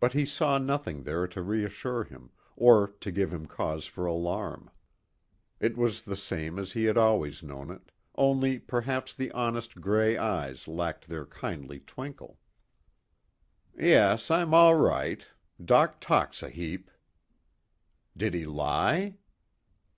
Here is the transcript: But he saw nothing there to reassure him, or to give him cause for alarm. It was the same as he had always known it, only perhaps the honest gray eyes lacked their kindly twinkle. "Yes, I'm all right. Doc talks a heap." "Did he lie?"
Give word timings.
But 0.00 0.14
he 0.14 0.24
saw 0.24 0.56
nothing 0.56 1.02
there 1.02 1.26
to 1.26 1.42
reassure 1.42 2.04
him, 2.04 2.30
or 2.56 2.88
to 3.00 3.10
give 3.12 3.30
him 3.30 3.44
cause 3.44 3.84
for 3.84 4.06
alarm. 4.06 4.70
It 5.60 5.76
was 5.76 6.00
the 6.00 6.16
same 6.16 6.58
as 6.58 6.72
he 6.72 6.84
had 6.84 6.96
always 6.96 7.42
known 7.42 7.70
it, 7.70 7.92
only 8.14 8.58
perhaps 8.58 9.12
the 9.14 9.30
honest 9.32 9.82
gray 9.82 10.16
eyes 10.16 10.66
lacked 10.66 11.08
their 11.08 11.26
kindly 11.26 11.80
twinkle. 11.80 12.38
"Yes, 13.78 14.30
I'm 14.30 14.54
all 14.54 14.76
right. 14.76 15.26
Doc 15.62 16.00
talks 16.00 16.42
a 16.42 16.48
heap." 16.48 16.90
"Did 18.16 18.32
he 18.32 18.46
lie?" 18.46 19.18